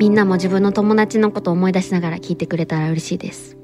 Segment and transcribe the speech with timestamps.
[0.00, 3.58] みんなも自分の友達のことを思い出しながら聞いてくれたら嬉しいです。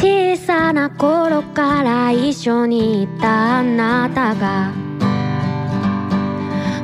[0.00, 4.72] 小さな頃から一緒にいたあなたが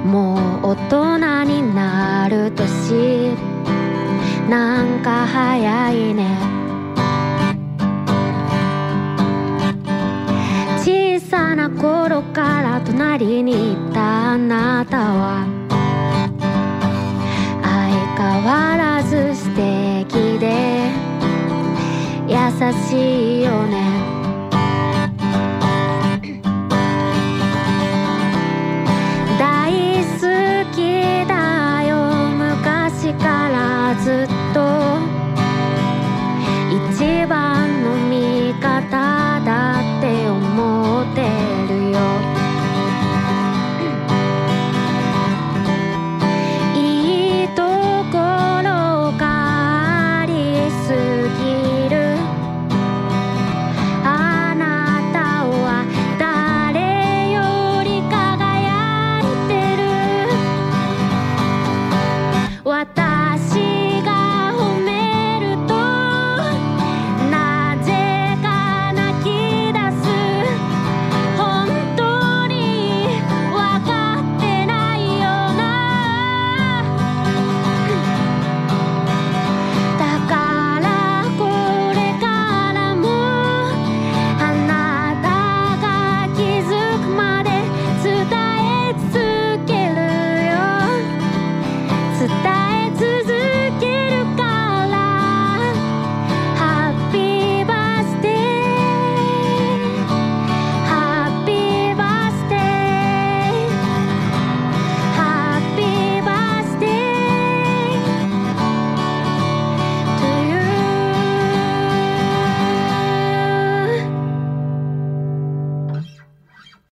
[0.05, 0.44] もう
[0.75, 3.37] 大人になる年
[4.51, 6.37] なんか早いね。
[10.79, 15.47] 小さな頃から隣にいたあなたは。
[17.63, 20.91] 相変わらず素敵で
[22.27, 22.35] 優
[22.91, 24.14] しいよね。